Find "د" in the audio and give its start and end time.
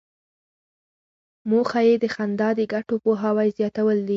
2.03-2.05, 2.59-2.61